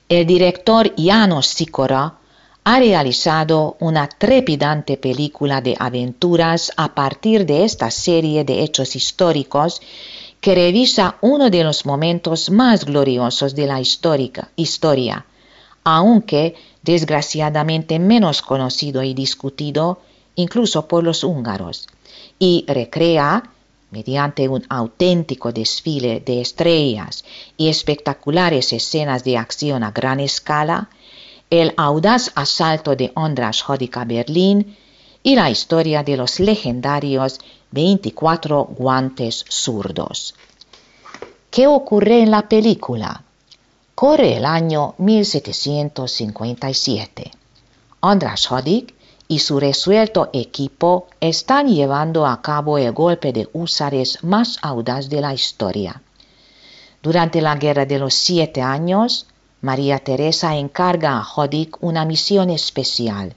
El 0.07 0.25
director 0.27 0.93
Janos 0.97 1.47
Sikora 1.47 2.13
ha 2.63 2.79
realizado 2.79 3.75
una 3.79 4.07
trepidante 4.07 4.97
película 4.97 5.61
de 5.61 5.75
aventuras 5.79 6.71
a 6.77 6.93
partir 6.93 7.45
de 7.45 7.63
esta 7.63 7.91
serie 7.91 8.43
de 8.43 8.63
hechos 8.63 8.95
históricos 8.95 9.81
que 10.41 10.55
revisa 10.55 11.17
uno 11.21 11.49
de 11.49 11.63
los 11.63 11.85
momentos 11.85 12.49
más 12.49 12.85
gloriosos 12.85 13.55
de 13.55 13.65
la 13.65 13.81
historia, 13.81 15.25
aunque 15.83 16.55
desgraciadamente 16.85 17.97
menos 17.99 18.41
conocido 18.41 19.01
y 19.03 19.13
discutido 19.13 19.99
incluso 20.35 20.87
por 20.87 21.03
los 21.03 21.23
húngaros, 21.23 21.87
y 22.37 22.65
recrea, 22.67 23.51
mediante 23.91 24.47
un 24.47 24.63
auténtico 24.69 25.51
desfile 25.51 26.19
de 26.19 26.41
estrellas 26.41 27.23
y 27.57 27.69
espectaculares 27.69 28.73
escenas 28.73 29.23
de 29.23 29.37
acción 29.37 29.83
a 29.83 29.91
gran 29.91 30.19
escala, 30.19 30.89
el 31.49 31.73
audaz 31.77 32.31
asalto 32.35 32.95
de 32.95 33.11
András 33.15 33.67
Hodik 33.67 33.97
a 33.97 34.05
Berlín 34.05 34.75
y 35.23 35.35
la 35.35 35.49
historia 35.49 36.03
de 36.03 36.17
los 36.17 36.39
legendarios 36.39 37.39
24 37.71 38.65
guantes 38.65 39.45
zurdos. 39.49 40.35
¿Qué 41.49 41.67
ocurre 41.67 42.21
en 42.21 42.31
la 42.31 42.49
película? 42.49 43.24
Corre 43.95 44.35
el 44.35 44.45
año 44.45 44.93
1757. 44.97 47.31
András 48.01 48.51
Hodik 48.51 48.93
y 49.29 49.39
su 49.39 49.57
resuelto 49.57 50.29
equipo 50.33 51.07
están 51.21 51.69
llevando 51.69 52.27
a 52.27 52.41
cabo 52.41 52.77
el 52.77 52.91
golpe 52.91 53.31
de 53.31 53.47
húsares 53.53 54.21
más 54.21 54.57
audaz 54.61 55.07
de 55.07 55.21
la 55.21 55.33
historia. 55.33 56.01
Durante 57.01 57.39
la 57.39 57.55
Guerra 57.55 57.85
de 57.85 57.97
los 57.97 58.13
Siete 58.13 58.61
Años, 58.61 59.27
María 59.61 59.99
Teresa 59.99 60.57
encarga 60.57 61.17
a 61.17 61.25
Hodik 61.25 61.81
una 61.81 62.03
misión 62.03 62.49
especial. 62.49 63.33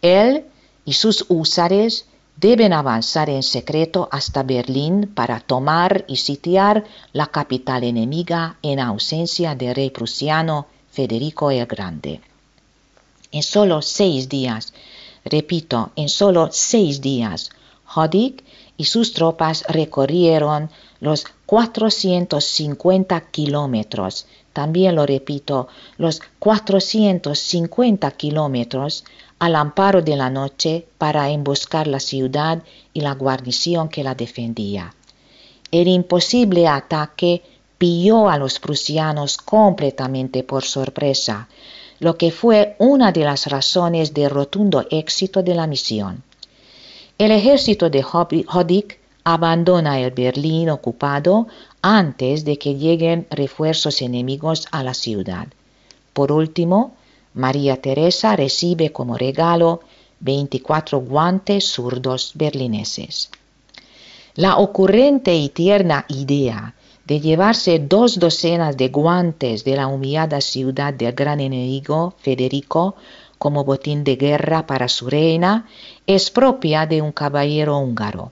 Él 0.00 0.46
y 0.84 0.92
sus 0.92 1.26
húsares 1.28 2.06
deben 2.36 2.72
avanzar 2.72 3.30
en 3.30 3.42
secreto 3.42 4.08
hasta 4.10 4.42
Berlín 4.42 5.10
para 5.14 5.40
tomar 5.40 6.04
y 6.08 6.16
sitiar 6.16 6.84
la 7.12 7.26
capital 7.26 7.84
enemiga 7.84 8.56
en 8.62 8.80
ausencia 8.80 9.54
del 9.54 9.74
rey 9.74 9.90
prusiano 9.90 10.66
Federico 10.90 11.50
el 11.50 11.66
Grande. 11.66 12.20
En 13.30 13.42
solo 13.42 13.80
seis 13.80 14.28
días, 14.28 14.74
repito, 15.24 15.90
en 15.96 16.08
solo 16.08 16.48
seis 16.52 17.00
días, 17.00 17.50
Hodik 17.94 18.44
y 18.76 18.84
sus 18.84 19.12
tropas 19.12 19.64
recorrieron 19.68 20.70
los 21.00 21.24
450 21.46 23.20
kilómetros 23.30 24.26
también 24.52 24.96
lo 24.96 25.06
repito, 25.06 25.68
los 25.96 26.20
450 26.38 28.10
kilómetros 28.12 29.04
al 29.38 29.56
amparo 29.56 30.02
de 30.02 30.16
la 30.16 30.30
noche 30.30 30.86
para 30.98 31.30
emboscar 31.30 31.86
la 31.86 32.00
ciudad 32.00 32.62
y 32.92 33.00
la 33.00 33.14
guarnición 33.14 33.88
que 33.88 34.04
la 34.04 34.14
defendía. 34.14 34.94
El 35.70 35.88
imposible 35.88 36.68
ataque 36.68 37.42
pilló 37.76 38.28
a 38.28 38.38
los 38.38 38.60
prusianos 38.60 39.38
completamente 39.38 40.44
por 40.44 40.62
sorpresa, 40.62 41.48
lo 41.98 42.16
que 42.16 42.30
fue 42.30 42.76
una 42.78 43.10
de 43.10 43.24
las 43.24 43.46
razones 43.46 44.14
de 44.14 44.28
rotundo 44.28 44.86
éxito 44.90 45.42
de 45.42 45.54
la 45.54 45.66
misión. 45.66 46.22
El 47.18 47.30
ejército 47.30 47.90
de 47.90 48.04
Hodik 48.04 49.01
abandona 49.24 50.00
el 50.00 50.10
Berlín 50.10 50.70
ocupado 50.70 51.46
antes 51.80 52.44
de 52.44 52.58
que 52.58 52.74
lleguen 52.74 53.26
refuerzos 53.30 54.02
enemigos 54.02 54.66
a 54.70 54.82
la 54.82 54.94
ciudad. 54.94 55.48
Por 56.12 56.32
último, 56.32 56.94
María 57.34 57.80
Teresa 57.80 58.36
recibe 58.36 58.92
como 58.92 59.16
regalo 59.16 59.80
24 60.20 61.00
guantes 61.00 61.64
zurdos 61.72 62.32
berlineses. 62.34 63.30
La 64.34 64.56
ocurrente 64.56 65.34
y 65.34 65.48
tierna 65.48 66.04
idea 66.08 66.74
de 67.04 67.20
llevarse 67.20 67.78
dos 67.78 68.18
docenas 68.18 68.76
de 68.76 68.88
guantes 68.88 69.64
de 69.64 69.76
la 69.76 69.88
humillada 69.88 70.40
ciudad 70.40 70.94
del 70.94 71.12
gran 71.12 71.40
enemigo 71.40 72.14
Federico 72.18 72.94
como 73.38 73.64
botín 73.64 74.04
de 74.04 74.16
guerra 74.16 74.66
para 74.66 74.88
su 74.88 75.10
reina 75.10 75.66
es 76.06 76.30
propia 76.30 76.86
de 76.86 77.02
un 77.02 77.10
caballero 77.12 77.78
húngaro, 77.78 78.30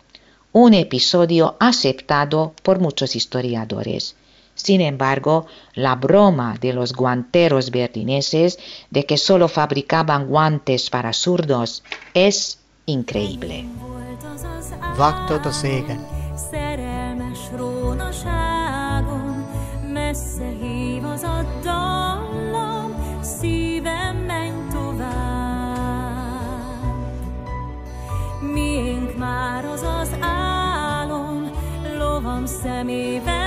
un 0.53 0.75
episodio 0.75 1.57
aceptado 1.61 2.55
por 2.63 2.81
muchos 2.81 3.17
historiadores. 3.17 4.17
Sin 4.55 4.81
embargo, 4.81 5.47
la 5.75 5.95
broma 5.97 6.57
de 6.61 6.73
los 6.73 6.93
guanteros 6.93 7.71
berlineses 7.71 8.59
de 8.91 9.07
que 9.07 9.17
solo 9.17 9.49
fabricaban 9.49 10.27
guantes 10.27 10.91
para 10.91 11.13
zurdos 11.13 11.83
es 12.15 12.59
increíble. 12.87 13.67
Sami 32.63 33.40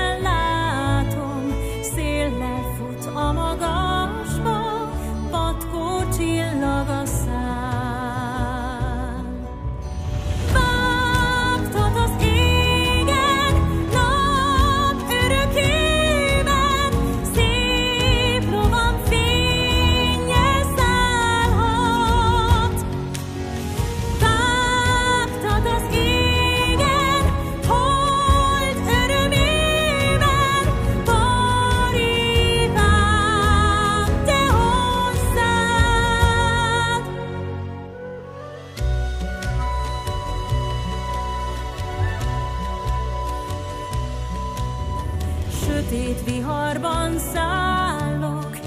Sötét 45.93 46.23
viharban 46.25 47.19
szállok, 47.19 48.57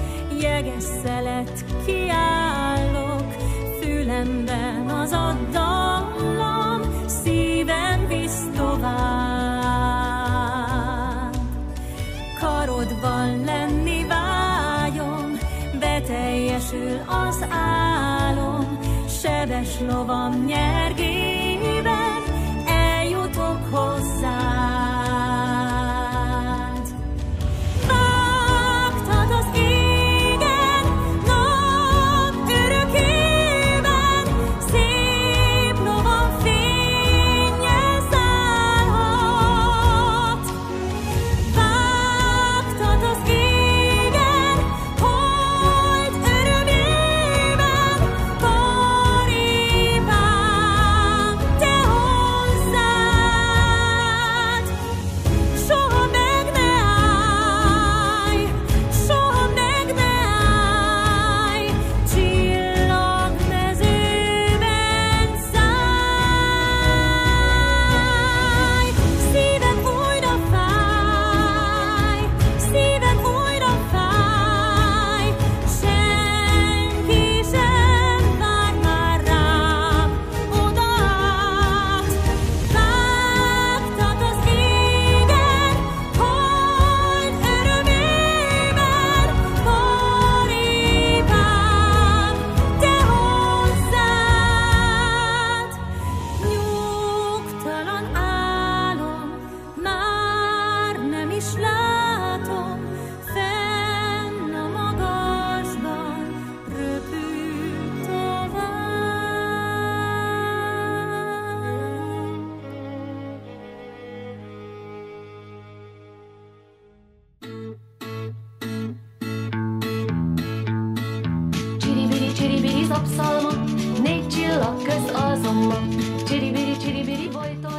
jeges 0.41 0.83
szelet 1.03 1.65
kiállok, 1.85 3.33
fülemben 3.81 4.89
az 4.89 5.11
a 5.11 5.37
dallam, 5.51 6.81
szívem 7.05 8.07
visz 8.07 8.43
tovább. 8.55 8.95
Karodban 12.39 13.43
lenni 13.45 14.05
vágyom, 14.07 15.37
beteljesül 15.79 17.01
az 17.07 17.45
álom, 17.49 18.79
sebes 19.21 19.79
lovam 19.79 20.45
nyergében 20.45 21.16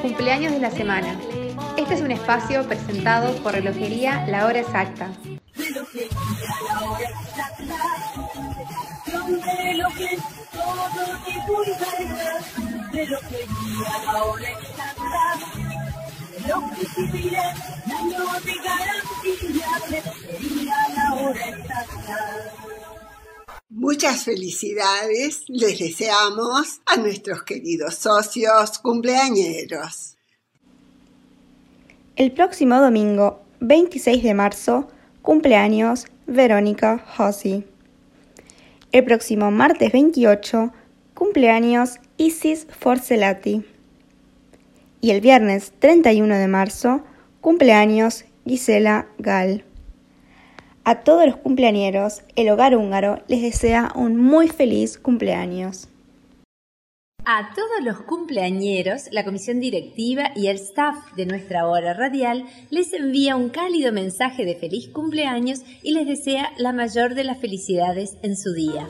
Cumpleaños 0.03 0.53
de 0.53 0.61
la 0.61 0.71
semana. 0.71 1.17
Este 1.77 1.95
es 1.95 2.01
un 2.01 2.11
espacio 2.11 2.67
presentado 2.67 3.35
por 3.43 3.53
Relojería 3.53 4.27
La 4.27 4.47
Hora 4.47 4.61
Exacta. 4.61 5.09
Muchas 23.81 24.25
felicidades 24.25 25.45
les 25.47 25.79
deseamos 25.79 26.81
a 26.85 26.97
nuestros 26.97 27.45
queridos 27.45 27.95
socios 27.95 28.77
cumpleañeros. 28.81 30.17
El 32.17 32.33
próximo 32.33 32.81
domingo, 32.81 33.41
26 33.61 34.25
de 34.25 34.35
marzo, 34.35 34.89
cumpleaños 35.23 36.07
Verónica 36.27 37.07
Hossi. 37.17 37.63
El 38.91 39.05
próximo 39.05 39.53
martes 39.53 39.93
28, 39.93 40.73
cumpleaños 41.15 42.01
Isis 42.17 42.67
Forcelati. 42.81 43.65
Y 45.01 45.13
el 45.13 45.21
viernes 45.21 45.73
31 45.79 46.35
de 46.35 46.49
marzo, 46.49 47.05
cumpleaños 47.41 48.25
Gisela 48.45 49.07
Gal. 49.19 49.68
A 50.91 51.05
todos 51.05 51.27
los 51.27 51.37
cumpleañeros, 51.37 52.23
el 52.35 52.49
hogar 52.49 52.75
húngaro 52.75 53.23
les 53.29 53.43
desea 53.43 53.93
un 53.95 54.17
muy 54.17 54.49
feliz 54.49 54.97
cumpleaños. 54.97 55.89
A 57.27 57.51
todos 57.55 57.85
los 57.85 58.01
cumpleañeros, 58.07 59.03
la 59.13 59.23
comisión 59.23 59.61
directiva 59.61 60.31
y 60.35 60.47
el 60.47 60.57
staff 60.57 60.97
de 61.15 61.27
nuestra 61.27 61.69
hora 61.69 61.93
radial 61.93 62.47
les 62.71 62.95
envía 62.95 63.37
un 63.37 63.51
cálido 63.51 63.93
mensaje 63.93 64.47
de 64.47 64.55
feliz 64.55 64.89
cumpleaños 64.89 65.61
y 65.83 65.93
les 65.93 66.07
desea 66.07 66.53
la 66.57 66.73
mayor 66.73 67.15
de 67.15 67.25
las 67.25 67.39
felicidades 67.39 68.17
en 68.23 68.35
su 68.35 68.55
día. 68.55 68.89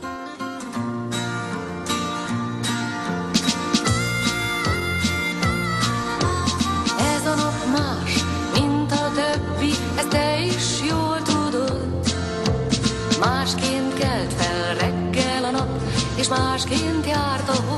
És 16.19 16.29
másként 16.29 17.07
járt 17.07 17.49
a 17.49 17.53
hold. 17.53 17.78